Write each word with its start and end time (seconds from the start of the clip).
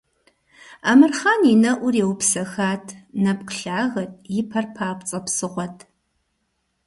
Амырхъан 0.91 1.41
и 1.53 1.55
нэӀур 1.63 1.95
еупсэхат, 2.03 2.85
нэпкъ 3.23 3.53
лъагэт, 3.63 4.11
и 4.37 4.41
пэр 4.49 4.65
папцӀэ 4.75 5.19
псыгъуэт. 5.25 5.77